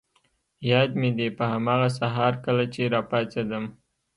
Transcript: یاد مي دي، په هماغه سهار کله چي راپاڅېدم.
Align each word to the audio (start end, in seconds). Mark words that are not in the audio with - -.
یاد 0.71 0.89
مي 0.99 1.09
دي، 1.17 1.27
په 1.37 1.43
هماغه 1.53 1.89
سهار 1.99 2.33
کله 2.45 2.63
چي 2.73 2.81
راپاڅېدم. 2.95 3.63